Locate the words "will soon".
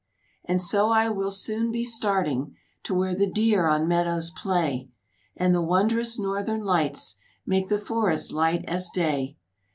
1.09-1.71